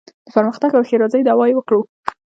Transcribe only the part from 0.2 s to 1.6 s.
د پرمختګ او ښېرازۍ دعوا یې